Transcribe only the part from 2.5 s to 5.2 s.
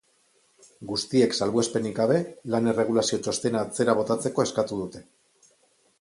lan-erregulazio txostena atzera botatzeko eskatu dute.